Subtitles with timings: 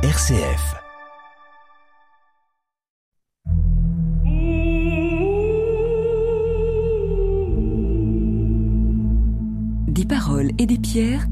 [0.00, 0.76] RCF.
[9.88, 11.26] Des paroles et des pierres.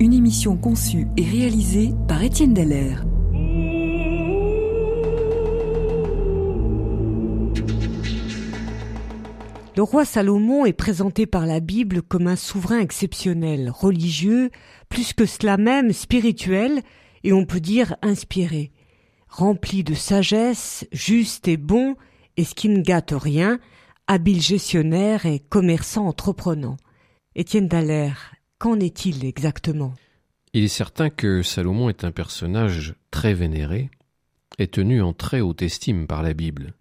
[0.00, 3.04] Une émission conçue et réalisée par Étienne Dallaire.
[9.76, 14.48] Le roi Salomon est présenté par la Bible comme un souverain exceptionnel, religieux,
[14.88, 16.80] plus que cela même spirituel,
[17.24, 18.72] et on peut dire inspiré,
[19.28, 21.94] rempli de sagesse, juste et bon,
[22.38, 23.58] et ce qui ne gâte rien,
[24.06, 26.78] habile gestionnaire et commerçant entreprenant.
[27.34, 29.92] Étienne Dallaire, qu'en est-il exactement?
[30.54, 33.90] Il est certain que Salomon est un personnage très vénéré
[34.58, 36.72] et tenu en très haute estime par la Bible.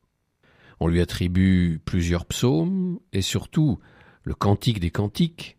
[0.80, 3.80] On lui attribue plusieurs psaumes et surtout
[4.24, 5.58] le Cantique des Cantiques,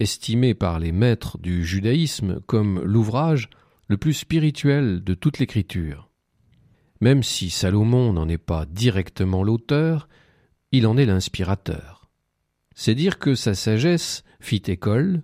[0.00, 3.50] estimé par les maîtres du judaïsme comme l'ouvrage
[3.88, 6.10] le plus spirituel de toute l'écriture.
[7.00, 10.08] Même si Salomon n'en est pas directement l'auteur,
[10.72, 12.10] il en est l'inspirateur.
[12.74, 15.22] C'est dire que sa sagesse fit école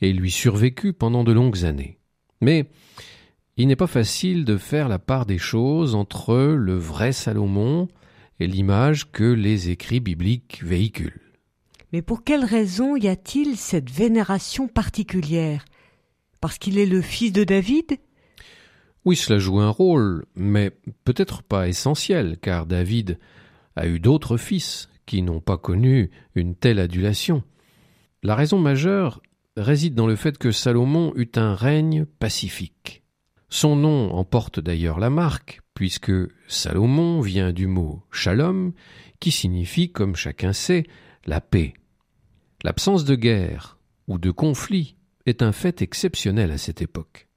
[0.00, 1.98] et lui survécut pendant de longues années.
[2.40, 2.70] Mais
[3.56, 7.88] il n'est pas facile de faire la part des choses entre le vrai Salomon
[8.40, 11.20] et l'image que les écrits bibliques véhiculent.
[11.92, 15.64] Mais pour quelle raison y a-t-il cette vénération particulière?
[16.40, 17.98] Parce qu'il est le fils de David?
[19.04, 20.70] Oui, cela joue un rôle, mais
[21.04, 23.18] peut-être pas essentiel, car David
[23.76, 27.42] a eu d'autres fils qui n'ont pas connu une telle adulation.
[28.22, 29.20] La raison majeure
[29.56, 33.02] réside dans le fait que Salomon eut un règne pacifique.
[33.48, 36.12] Son nom en porte d'ailleurs la marque, puisque
[36.48, 38.72] Salomon vient du mot shalom,
[39.20, 40.84] qui signifie, comme chacun sait,
[41.26, 41.74] la paix.
[42.64, 43.78] L'absence de guerre
[44.08, 47.28] ou de conflit est un fait exceptionnel à cette époque.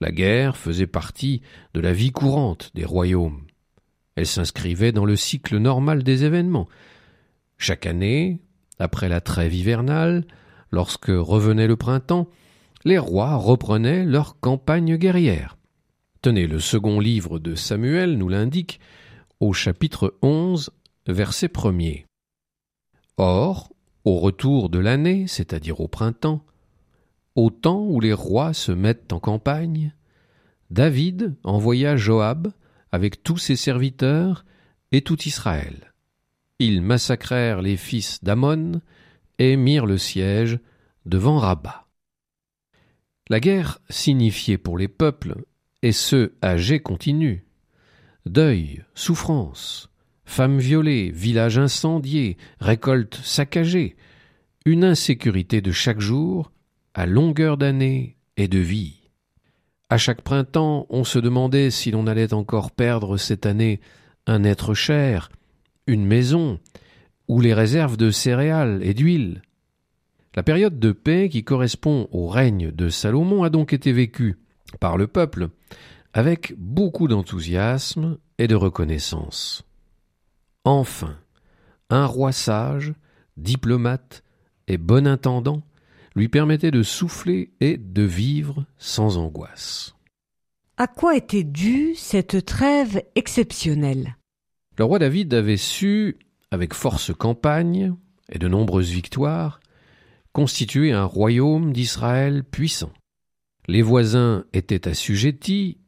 [0.00, 1.42] La guerre faisait partie
[1.74, 3.46] de la vie courante des royaumes.
[4.14, 6.68] Elle s'inscrivait dans le cycle normal des événements.
[7.56, 8.40] Chaque année,
[8.78, 10.24] après la trêve hivernale,
[10.70, 12.28] lorsque revenait le printemps,
[12.84, 15.57] les rois reprenaient leur campagne guerrière.
[16.20, 18.80] Tenez, le second livre de Samuel nous l'indique
[19.38, 20.70] au chapitre 11,
[21.06, 22.06] verset 1er.
[23.18, 23.72] Or,
[24.04, 26.44] au retour de l'année, c'est-à-dire au printemps,
[27.36, 29.94] au temps où les rois se mettent en campagne,
[30.70, 32.52] David envoya Joab
[32.90, 34.44] avec tous ses serviteurs
[34.90, 35.94] et tout Israël.
[36.58, 38.80] Ils massacrèrent les fils d'Amon
[39.38, 40.58] et mirent le siège
[41.06, 41.86] devant Rabat.
[43.28, 45.36] La guerre signifiait pour les peuples,
[45.82, 47.44] et ceux âgés continu,
[48.26, 49.90] deuil, souffrance,
[50.24, 53.96] femmes violées, villages incendiés, récoltes saccagées,
[54.64, 56.52] une insécurité de chaque jour,
[56.94, 59.10] à longueur d'année et de vie.
[59.88, 63.80] À chaque printemps, on se demandait si l'on allait encore perdre cette année
[64.26, 65.30] un être cher,
[65.86, 66.58] une maison,
[67.28, 69.42] ou les réserves de céréales et d'huile.
[70.34, 74.36] La période de paix qui correspond au règne de Salomon a donc été vécue
[74.80, 75.48] par le peuple
[76.12, 79.64] avec beaucoup d'enthousiasme et de reconnaissance.
[80.64, 81.16] Enfin,
[81.90, 82.92] un roi sage,
[83.36, 84.22] diplomate
[84.66, 85.62] et bon intendant
[86.14, 89.94] lui permettait de souffler et de vivre sans angoisse.
[90.76, 94.16] À quoi était due cette trêve exceptionnelle?
[94.76, 96.18] Le roi David avait su,
[96.50, 97.94] avec force campagne
[98.30, 99.60] et de nombreuses victoires,
[100.32, 102.92] constituer un royaume d'Israël puissant.
[103.68, 105.78] Les voisins étaient assujettis,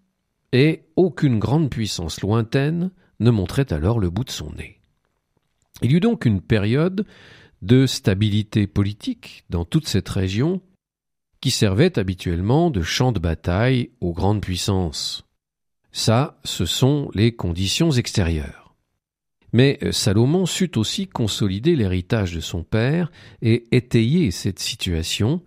[0.52, 4.80] et aucune grande puissance lointaine ne montrait alors le bout de son nez.
[5.82, 7.06] Il y eut donc une période
[7.62, 10.60] de stabilité politique dans toute cette région
[11.40, 15.24] qui servait habituellement de champ de bataille aux grandes puissances.
[15.92, 18.74] Ça, ce sont les conditions extérieures.
[19.52, 23.10] Mais Salomon sut aussi consolider l'héritage de son père
[23.42, 25.43] et étayer cette situation,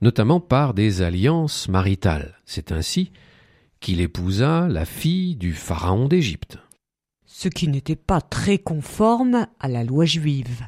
[0.00, 2.38] notamment par des alliances maritales.
[2.44, 3.10] C'est ainsi
[3.80, 6.58] qu'il épousa la fille du pharaon d'Égypte.
[7.24, 10.66] Ce qui n'était pas très conforme à la loi juive.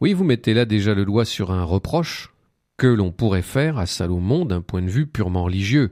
[0.00, 2.32] Oui, vous mettez là déjà le doigt sur un reproche
[2.76, 5.90] que l'on pourrait faire à Salomon d'un point de vue purement religieux.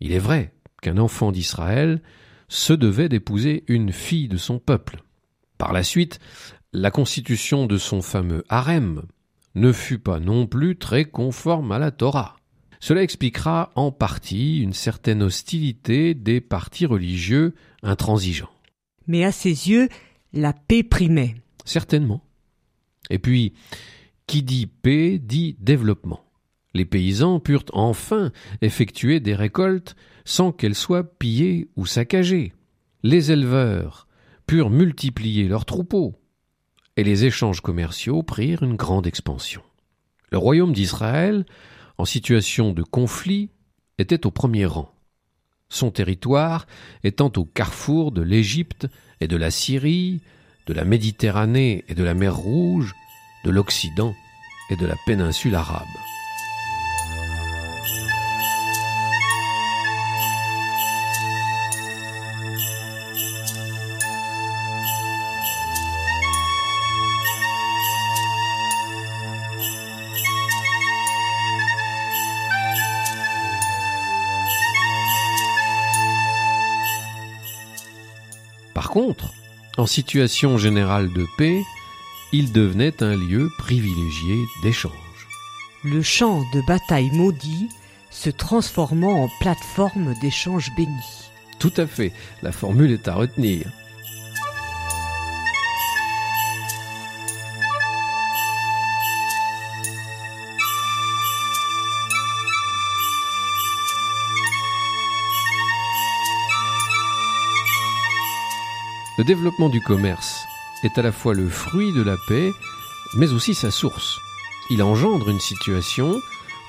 [0.00, 2.02] Il est vrai qu'un enfant d'Israël
[2.48, 5.02] se devait d'épouser une fille de son peuple.
[5.58, 6.20] Par la suite,
[6.72, 9.02] la constitution de son fameux harem
[9.54, 12.36] ne fut pas non plus très conforme à la Torah.
[12.80, 18.50] Cela expliquera en partie une certaine hostilité des partis religieux intransigeants.
[19.06, 19.88] Mais à ses yeux,
[20.32, 21.36] la paix primait.
[21.64, 22.24] Certainement.
[23.10, 23.52] Et puis,
[24.26, 26.24] Qui dit paix dit développement.
[26.74, 28.32] Les paysans purent enfin
[28.62, 29.94] effectuer des récoltes
[30.24, 32.52] sans qu'elles soient pillées ou saccagées.
[33.02, 34.06] Les éleveurs
[34.46, 36.14] purent multiplier leurs troupeaux,
[36.96, 39.62] et les échanges commerciaux prirent une grande expansion.
[40.30, 41.44] Le royaume d'Israël,
[41.98, 43.50] en situation de conflit,
[43.98, 44.92] était au premier rang.
[45.68, 46.66] Son territoire
[47.02, 48.88] étant au carrefour de l'Égypte
[49.20, 50.20] et de la Syrie,
[50.66, 52.94] de la Méditerranée et de la mer Rouge,
[53.44, 54.14] de l'Occident
[54.70, 55.86] et de la péninsule arabe.
[78.92, 79.32] Contre,
[79.78, 81.62] en situation générale de paix,
[82.30, 84.92] il devenait un lieu privilégié d'échange.
[85.82, 87.70] Le champ de bataille maudit
[88.10, 91.30] se transformant en plateforme d'échange béni.
[91.58, 92.12] Tout à fait,
[92.42, 93.64] la formule est à retenir.
[109.22, 110.48] Le développement du commerce
[110.82, 112.50] est à la fois le fruit de la paix,
[113.14, 114.18] mais aussi sa source.
[114.68, 116.20] Il engendre une situation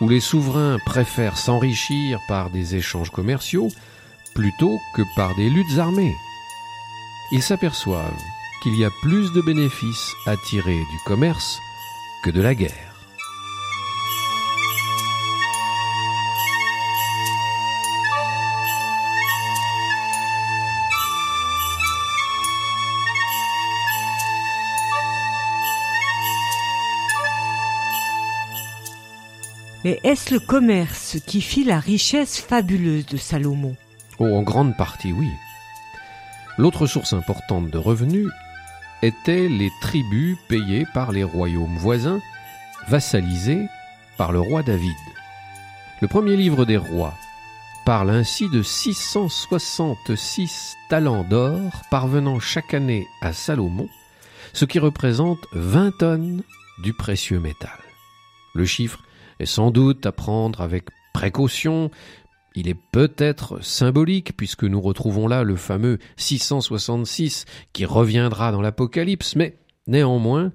[0.01, 3.69] où les souverains préfèrent s'enrichir par des échanges commerciaux
[4.35, 6.13] plutôt que par des luttes armées.
[7.31, 8.21] Ils s'aperçoivent
[8.61, 11.57] qu'il y a plus de bénéfices à tirer du commerce
[12.23, 12.92] que de la guerre.
[29.83, 33.75] Mais est-ce le commerce qui fit la richesse fabuleuse de Salomon?
[34.19, 35.27] Oh, en grande partie, oui.
[36.57, 38.29] L'autre source importante de revenus
[39.01, 42.21] étaient les tribus payées par les royaumes voisins,
[42.87, 43.67] vassalisés
[44.17, 44.95] par le roi David.
[46.01, 47.15] Le premier livre des rois
[47.85, 51.59] parle ainsi de 666 talents d'or
[51.91, 53.89] parvenant chaque année à Salomon,
[54.53, 56.43] ce qui représente 20 tonnes
[56.81, 57.77] du précieux métal.
[58.53, 58.99] Le chiffre
[59.39, 61.91] est sans doute à prendre avec précaution,
[62.55, 69.35] il est peut-être symbolique puisque nous retrouvons là le fameux 666 qui reviendra dans l'Apocalypse,
[69.35, 69.57] mais
[69.87, 70.51] néanmoins,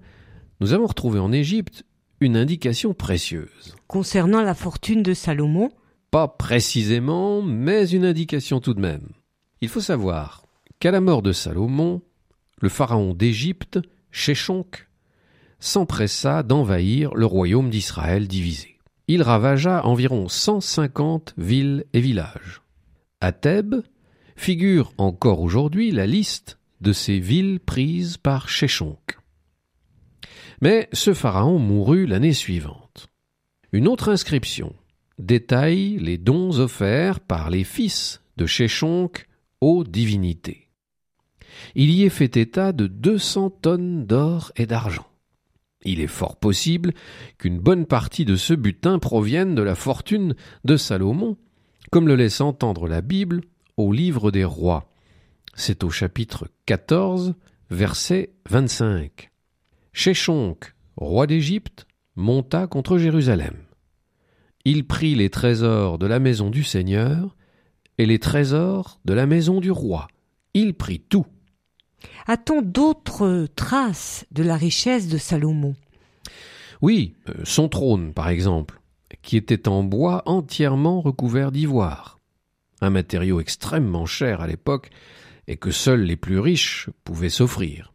[0.60, 1.84] nous avons retrouvé en Égypte
[2.20, 3.76] une indication précieuse.
[3.86, 5.70] Concernant la fortune de Salomon
[6.10, 9.08] Pas précisément, mais une indication tout de même.
[9.60, 10.44] Il faut savoir
[10.80, 12.02] qu'à la mort de Salomon,
[12.60, 13.78] le pharaon d'Égypte,
[14.10, 14.87] Sheshonk,
[15.60, 18.78] s'empressa d'envahir le royaume d'Israël divisé.
[19.08, 22.62] Il ravagea environ 150 villes et villages.
[23.20, 23.82] À Thèbes
[24.36, 29.18] figure encore aujourd'hui la liste de ces villes prises par Sheshonk.
[30.60, 33.08] Mais ce pharaon mourut l'année suivante.
[33.72, 34.74] Une autre inscription
[35.18, 39.26] détaille les dons offerts par les fils de Sheshonk
[39.60, 40.68] aux divinités.
[41.74, 45.06] Il y est fait état de 200 tonnes d'or et d'argent.
[45.84, 46.92] Il est fort possible
[47.38, 51.36] qu'une bonne partie de ce butin provienne de la fortune de Salomon,
[51.90, 53.42] comme le laisse entendre la Bible
[53.76, 54.90] au livre des rois.
[55.54, 57.34] C'est au chapitre 14,
[57.70, 59.30] verset 25.
[59.92, 61.86] Sheshonk, roi d'Égypte,
[62.16, 63.54] monta contre Jérusalem.
[64.64, 67.36] Il prit les trésors de la maison du Seigneur
[67.96, 70.08] et les trésors de la maison du roi.
[70.54, 71.26] Il prit tout.
[72.30, 75.74] A-t-on d'autres traces de la richesse de Salomon?
[76.82, 78.80] Oui, euh, son trône, par exemple,
[79.22, 82.18] qui était en bois entièrement recouvert d'ivoire,
[82.82, 84.90] un matériau extrêmement cher à l'époque
[85.46, 87.94] et que seuls les plus riches pouvaient s'offrir.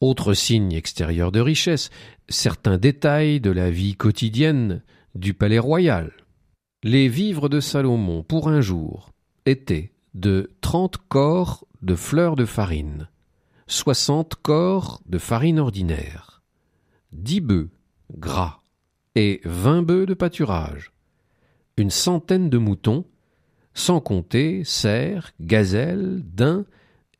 [0.00, 1.90] Autre signe extérieur de richesse,
[2.30, 4.82] certains détails de la vie quotidienne
[5.14, 6.12] du palais royal.
[6.82, 9.10] Les vivres de Salomon pour un jour
[9.44, 13.08] étaient de trente corps de fleurs de farine,
[13.68, 16.42] soixante corps de farine ordinaire,
[17.12, 17.68] dix bœufs
[18.16, 18.62] gras
[19.14, 20.92] et vingt bœufs de pâturage,
[21.76, 23.04] une centaine de moutons,
[23.74, 26.64] sans compter cerfs, gazelles, daims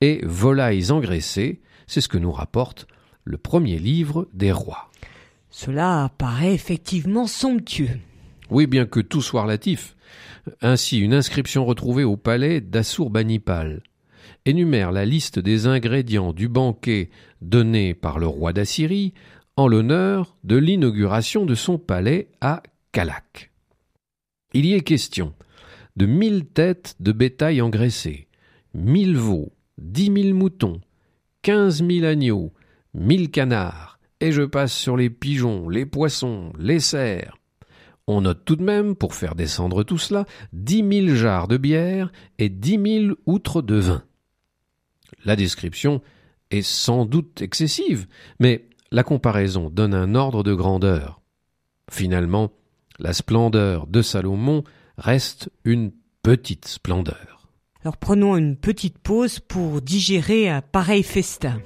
[0.00, 2.86] et volailles engraissées, c'est ce que nous rapporte
[3.24, 4.90] le premier livre des rois.
[5.50, 8.00] Cela paraît effectivement somptueux.
[8.50, 9.96] Oui, bien que tout soit relatif.
[10.62, 13.82] Ainsi, une inscription retrouvée au palais d'Assurbanipal
[14.44, 19.14] énumère la liste des ingrédients du banquet donné par le roi d'Assyrie
[19.56, 23.50] en l'honneur de l'inauguration de son palais à Calac.
[24.54, 25.34] Il y est question
[25.96, 28.28] de mille têtes de bétail engraissées,
[28.72, 30.80] mille veaux, dix mille moutons,
[31.42, 32.52] quinze mille agneaux,
[32.94, 37.36] mille canards, et je passe sur les pigeons, les poissons, les cerfs.
[38.06, 42.10] On note tout de même, pour faire descendre tout cela, dix mille jarres de bière
[42.38, 44.02] et dix mille outres de vin.
[45.24, 46.00] La description
[46.50, 48.06] est sans doute excessive,
[48.40, 51.20] mais la comparaison donne un ordre de grandeur.
[51.90, 52.52] Finalement,
[52.98, 54.64] la splendeur de Salomon
[54.96, 57.48] reste une petite splendeur.
[57.82, 61.60] Alors prenons une petite pause pour digérer un pareil festin.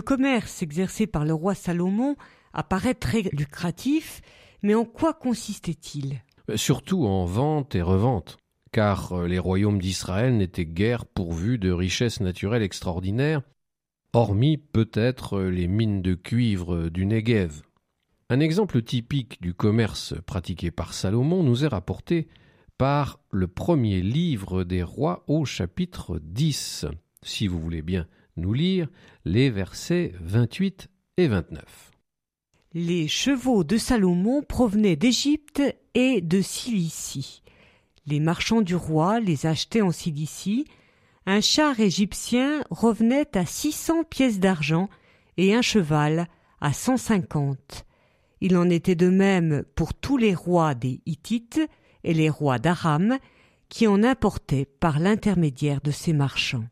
[0.00, 2.16] Le commerce exercé par le roi Salomon
[2.54, 4.22] apparaît très lucratif,
[4.62, 6.22] mais en quoi consistait-il?
[6.56, 8.38] Surtout en vente et revente,
[8.72, 13.42] car euh, les royaumes d'Israël n'étaient guère pourvus de richesses naturelles extraordinaires,
[14.14, 17.60] hormis peut-être euh, les mines de cuivre du Negev.
[18.30, 22.26] Un exemple typique du commerce pratiqué par Salomon nous est rapporté
[22.78, 26.86] par le premier livre des rois au chapitre 10,
[27.22, 28.06] si vous voulez bien
[28.40, 28.88] nous lire
[29.24, 31.92] les versets 28 et 29.
[32.72, 35.62] Les chevaux de Salomon provenaient d'Égypte
[35.94, 37.42] et de Cilicie.
[38.06, 40.64] Les marchands du roi les achetaient en Cilicie.
[41.26, 44.88] Un char égyptien revenait à six cents pièces d'argent
[45.36, 46.26] et un cheval
[46.60, 47.84] à cent cinquante.
[48.40, 51.60] Il en était de même pour tous les rois des Hittites
[52.04, 53.18] et les rois d'Aram
[53.68, 56.64] qui en importaient par l'intermédiaire de ces marchands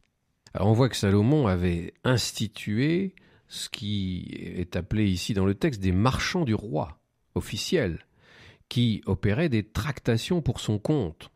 [0.66, 3.14] on voit que Salomon avait institué
[3.48, 6.98] ce qui est appelé ici dans le texte des marchands du roi
[7.34, 8.06] officiels,
[8.68, 11.30] qui opéraient des tractations pour son compte.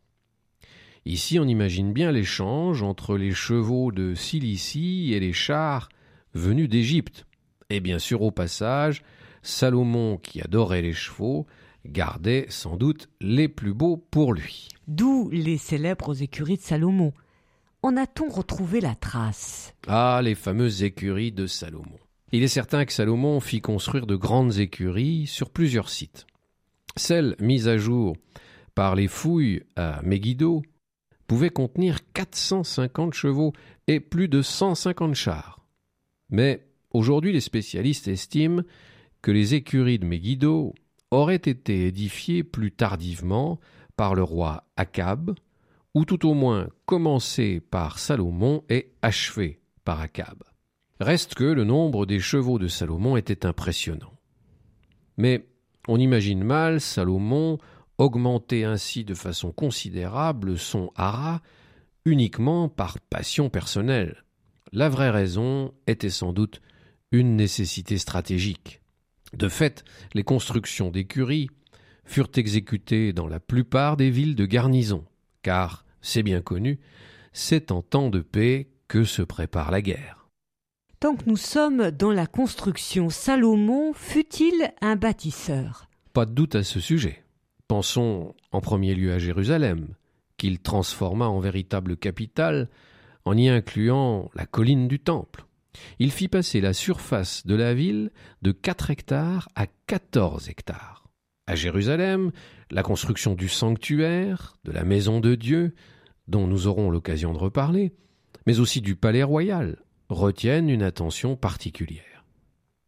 [1.05, 5.89] Ici, on imagine bien l'échange entre les chevaux de Cilicie et les chars
[6.33, 7.25] venus d'Égypte.
[7.69, 9.03] Et bien sûr, au passage,
[9.41, 11.45] Salomon, qui adorait les chevaux,
[11.85, 14.69] gardait sans doute les plus beaux pour lui.
[14.87, 17.13] D'où les célèbres écuries de Salomon,
[17.83, 19.75] en a-t-on retrouvé la trace?
[19.87, 21.99] Ah, les fameuses écuries de Salomon.
[22.31, 26.25] Il est certain que Salomon fit construire de grandes écuries sur plusieurs sites.
[26.95, 28.15] Celles mises à jour
[28.73, 30.63] par les fouilles à Megiddo
[31.27, 33.53] pouvaient contenir 450 chevaux
[33.87, 35.59] et plus de 150 chars.
[36.29, 38.63] Mais aujourd'hui, les spécialistes estiment
[39.21, 40.73] que les écuries de Megiddo
[41.11, 43.59] auraient été édifiées plus tardivement
[43.95, 45.35] par le roi Akab,
[45.93, 50.43] ou tout au moins commencé par Salomon et achevé par Akab.
[50.99, 54.13] Reste que le nombre des chevaux de Salomon était impressionnant.
[55.17, 55.47] Mais
[55.87, 57.57] on imagine mal Salomon
[57.97, 61.41] augmenter ainsi de façon considérable son hara
[62.05, 64.23] uniquement par passion personnelle.
[64.71, 66.61] La vraie raison était sans doute
[67.11, 68.81] une nécessité stratégique.
[69.33, 69.83] De fait,
[70.13, 71.49] les constructions d'écuries
[72.05, 75.05] furent exécutées dans la plupart des villes de garnison,
[75.43, 76.79] car, c'est bien connu,
[77.33, 80.27] c'est en temps de paix que se prépare la guerre.
[80.99, 85.87] Tant que nous sommes dans la construction, Salomon fut-il un bâtisseur?
[86.13, 87.23] Pas de doute à ce sujet.
[87.67, 89.95] Pensons en premier lieu à Jérusalem,
[90.37, 92.69] qu'il transforma en véritable capitale
[93.25, 95.45] en y incluant la colline du Temple.
[95.99, 101.03] Il fit passer la surface de la ville de 4 hectares à 14 hectares.
[101.47, 102.31] À Jérusalem,
[102.73, 105.75] la construction du sanctuaire, de la maison de Dieu,
[106.27, 107.93] dont nous aurons l'occasion de reparler,
[108.47, 109.77] mais aussi du palais royal,
[110.09, 112.25] retiennent une attention particulière.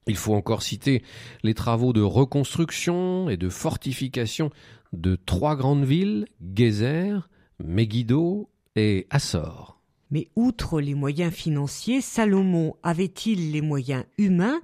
[0.07, 1.03] Il faut encore citer
[1.43, 4.49] les travaux de reconstruction et de fortification
[4.91, 6.25] de trois grandes villes,
[6.55, 7.29] Gézer,
[7.63, 9.81] Megiddo et Assor.
[10.11, 14.61] Mais outre les moyens financiers, Salomon avait-il les moyens humains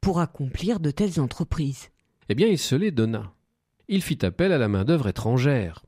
[0.00, 1.90] pour accomplir de telles entreprises?
[2.28, 3.35] Eh bien, il se les donna.
[3.88, 5.84] Il fit appel à la main-d'œuvre étrangère.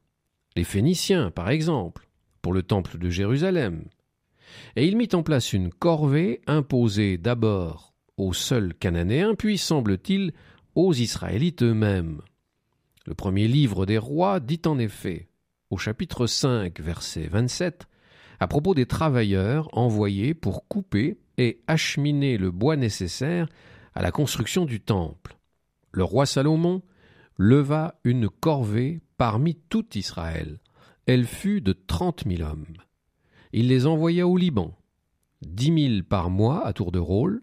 [0.54, 2.08] Les Phéniciens, par exemple,
[2.42, 3.84] pour le temple de Jérusalem.
[4.76, 10.32] Et il mit en place une corvée imposée d'abord aux seuls Cananéens, puis, semble-t-il,
[10.74, 12.20] aux Israélites eux-mêmes.
[13.06, 15.28] Le premier livre des rois dit en effet,
[15.70, 17.86] au chapitre 5, verset 27,
[18.38, 23.48] à propos des travailleurs envoyés pour couper et acheminer le bois nécessaire
[23.94, 25.36] à la construction du temple.
[25.92, 26.82] Le roi Salomon
[27.38, 30.58] leva une corvée parmi tout Israël.
[31.06, 32.66] Elle fut de trente mille hommes.
[33.52, 34.76] Il les envoya au Liban,
[35.40, 37.42] dix mille par mois à tour de rôle.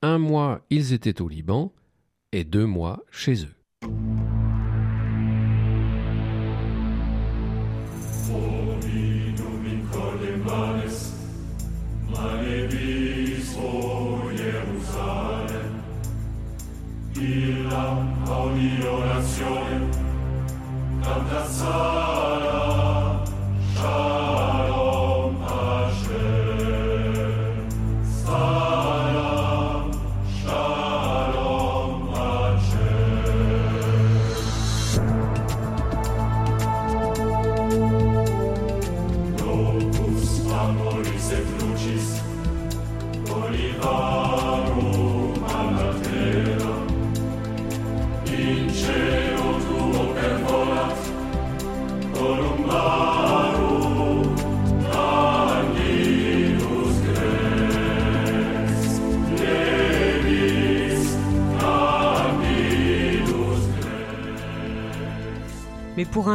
[0.00, 1.74] Un mois ils étaient au Liban
[2.32, 4.09] et deux mois chez eux.
[18.60, 19.22] Mais pour un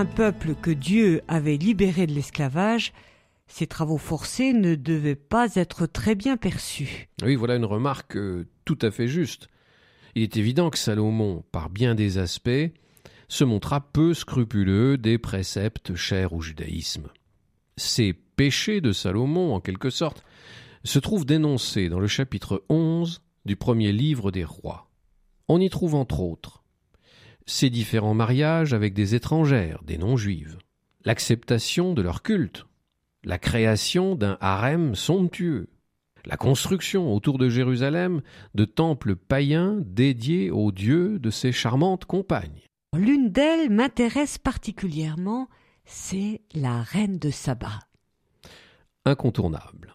[0.04, 2.92] peuple que Dieu avait libéré de l'esclavage,
[3.48, 7.08] ces travaux forcés ne devaient pas être très bien perçus.
[7.24, 9.48] Oui, voilà une remarque euh, tout à fait juste.
[10.16, 12.72] Il est évident que Salomon, par bien des aspects,
[13.30, 17.08] se montra peu scrupuleux des préceptes chers au judaïsme.
[17.78, 20.24] Ces péchés de Salomon, en quelque sorte,
[20.84, 24.90] se trouvent dénoncés dans le chapitre 11 du premier livre des rois.
[25.48, 26.65] On y trouve entre autres
[27.46, 30.58] ces différents mariages avec des étrangères, des non-juives,
[31.04, 32.66] l'acceptation de leur culte,
[33.24, 35.68] la création d'un harem somptueux,
[36.26, 38.22] la construction autour de Jérusalem
[38.56, 42.64] de temples païens dédiés aux dieux de ses charmantes compagnes.
[42.96, 45.48] L'une d'elles m'intéresse particulièrement,
[45.86, 47.80] c'est la reine de Saba.
[49.06, 49.94] Incontournable.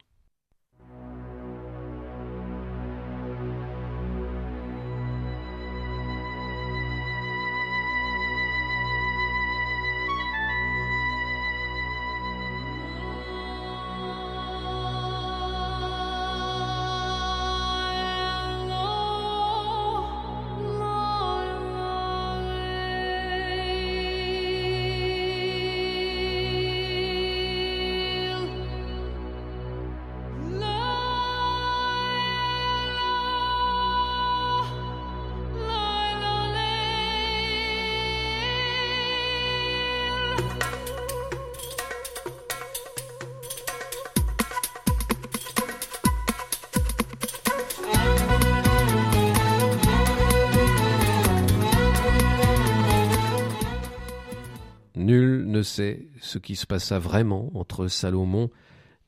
[55.63, 58.51] Sait ce qui se passa vraiment entre Salomon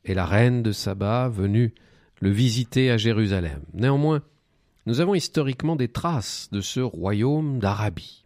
[0.05, 1.75] et la reine de Saba venue
[2.21, 3.63] le visiter à Jérusalem.
[3.75, 4.23] Néanmoins,
[4.87, 8.25] nous avons historiquement des traces de ce royaume d'Arabie.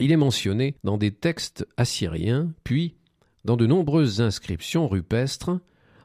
[0.00, 2.94] Il est mentionné dans des textes assyriens, puis
[3.44, 5.58] dans de nombreuses inscriptions rupestres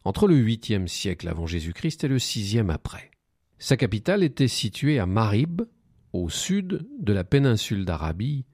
[0.05, 3.11] entre le 8e siècle avant Jésus-Christ et le 6e après.
[3.57, 5.63] Sa capitale était située à Marib,
[6.13, 8.45] au sud de la péninsule d'Arabie,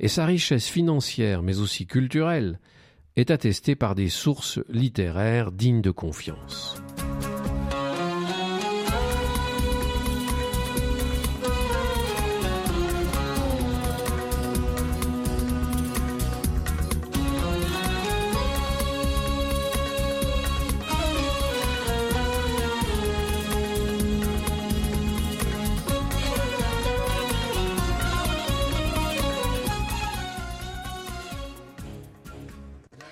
[0.00, 2.58] et sa richesse financière mais aussi culturelle
[3.16, 6.75] est attestée par des sources littéraires dignes de confiance.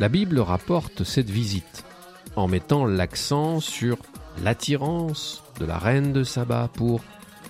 [0.00, 1.84] La Bible rapporte cette visite
[2.34, 3.96] en mettant l'accent sur
[4.42, 7.00] l'attirance de la reine de Saba pour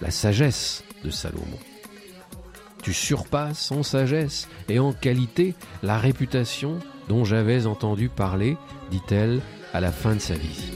[0.03, 1.59] la sagesse de Salomon.
[2.83, 6.79] Tu surpasses en sagesse et en qualité la réputation
[7.09, 8.59] dont j'avais entendu parler,
[8.91, 9.41] dit-elle
[9.73, 10.75] à la fin de sa visite.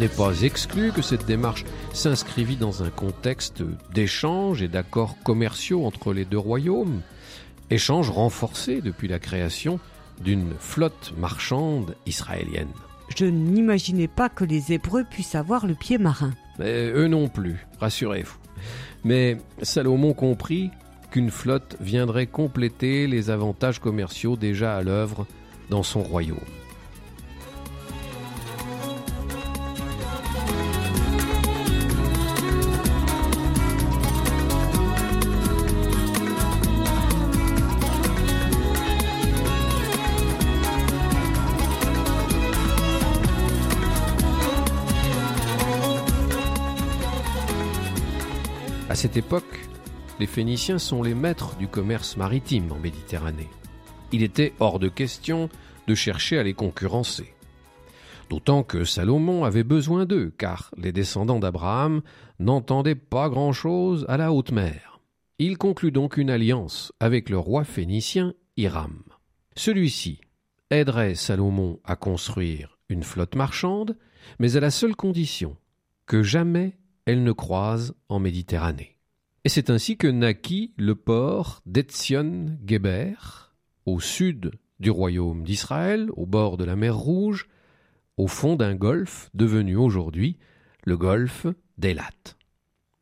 [0.00, 6.14] N'est pas exclu que cette démarche s'inscrivit dans un contexte d'échanges et d'accords commerciaux entre
[6.14, 7.02] les deux royaumes,
[7.68, 9.78] échanges renforcés depuis la création
[10.22, 12.72] d'une flotte marchande israélienne.
[13.14, 16.32] Je n'imaginais pas que les Hébreux puissent avoir le pied marin.
[16.58, 18.38] Mais eux non plus, rassurez-vous.
[19.04, 20.70] Mais Salomon comprit
[21.10, 25.26] qu'une flotte viendrait compléter les avantages commerciaux déjà à l'œuvre
[25.68, 26.38] dans son royaume.
[49.00, 49.58] Cette époque,
[50.18, 53.48] les Phéniciens sont les maîtres du commerce maritime en Méditerranée.
[54.12, 55.48] Il était hors de question
[55.86, 57.32] de chercher à les concurrencer.
[58.28, 62.02] D'autant que Salomon avait besoin d'eux, car les descendants d'Abraham
[62.40, 65.00] n'entendaient pas grand-chose à la haute mer.
[65.38, 69.02] Il conclut donc une alliance avec le roi phénicien Hiram.
[69.56, 70.20] Celui-ci
[70.68, 73.96] aiderait Salomon à construire une flotte marchande,
[74.38, 75.56] mais à la seule condition
[76.04, 76.76] que jamais
[77.10, 78.96] elle ne croise en Méditerranée.
[79.44, 83.14] Et c'est ainsi que naquit le port d'Etzion Geber,
[83.84, 87.48] au sud du royaume d'Israël, au bord de la mer Rouge,
[88.16, 90.38] au fond d'un golfe devenu aujourd'hui
[90.84, 92.36] le golfe d'Elat.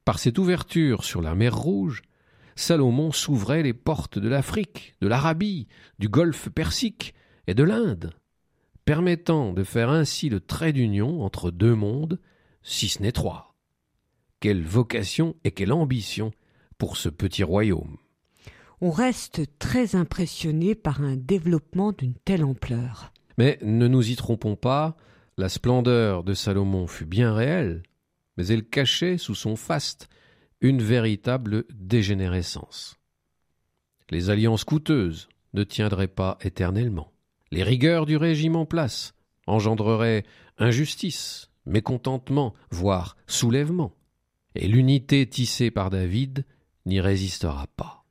[0.07, 2.01] Par cette ouverture sur la mer Rouge,
[2.57, 5.69] Salomon s'ouvrait les portes de l'Afrique, de l'Arabie,
[5.99, 7.15] du golfe Persique
[7.47, 8.15] et de l'Inde,
[8.87, 12.19] permettant de faire ainsi le trait d'union entre deux mondes,
[12.63, 13.48] si ce n'est trois.
[14.41, 16.31] Quelle vocation et quelle ambition
[16.79, 17.97] pour ce petit royaume.
[18.81, 23.13] On reste très impressionné par un développement d'une telle ampleur.
[23.37, 24.97] Mais ne nous y trompons pas,
[25.37, 27.83] la splendeur de Salomon fut bien réelle,
[28.37, 30.09] mais elle cachait sous son faste
[30.61, 32.97] une véritable dégénérescence.
[34.11, 37.13] Les alliances coûteuses ne tiendraient pas éternellement.
[37.51, 39.15] Les rigueurs du régime en place
[39.47, 40.25] engendreraient
[40.59, 43.93] injustice, mécontentement, voire soulèvement
[44.55, 46.45] et l'unité tissée par David
[46.87, 48.05] n'y résistera pas.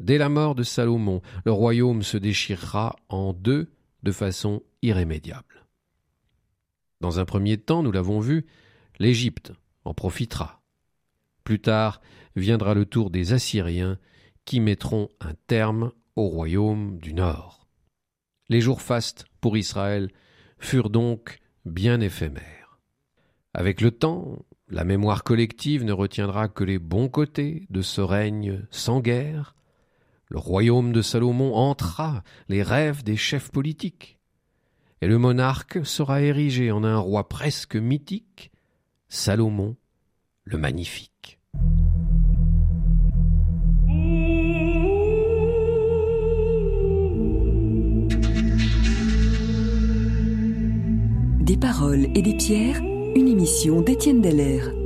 [0.00, 5.66] Dès la mort de Salomon, le royaume se déchirera en deux de façon irrémédiable.
[7.00, 8.46] Dans un premier temps, nous l'avons vu,
[8.98, 9.52] l'Égypte
[9.84, 10.62] en profitera.
[11.44, 12.00] Plus tard
[12.36, 13.98] viendra le tour des Assyriens
[14.44, 17.66] qui mettront un terme au royaume du Nord.
[18.48, 20.10] Les jours fastes pour Israël
[20.58, 22.78] furent donc bien éphémères.
[23.52, 28.66] Avec le temps, la mémoire collective ne retiendra que les bons côtés de ce règne
[28.70, 29.54] sans guerre.
[30.28, 34.18] Le royaume de Salomon entra les rêves des chefs politiques.
[35.02, 38.52] Et le monarque sera érigé en un roi presque mythique,
[39.08, 39.76] Salomon
[40.44, 41.38] le Magnifique.
[51.40, 52.80] Des paroles et des pierres
[53.14, 54.83] une émission d'Étienne Deller.